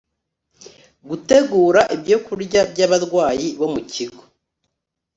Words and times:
Gutegura 1.07 1.81
ibyokurya 1.95 2.61
byabarwayi 2.71 3.47
bo 3.59 3.67
mu 3.73 3.81
kigo 3.91 4.23